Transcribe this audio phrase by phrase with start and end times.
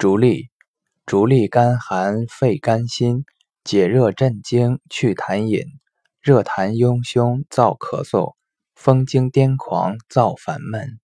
[0.00, 0.48] 逐利，
[1.04, 3.26] 逐利甘寒肺肝心，
[3.64, 5.66] 解热镇惊去痰饮，
[6.22, 8.32] 热痰壅胸燥咳嗽，
[8.74, 10.98] 风惊癫狂燥烦闷。